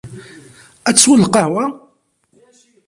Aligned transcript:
Ad 0.89 0.95
tesweḍ 0.95 1.19
lqahwa? 1.23 1.65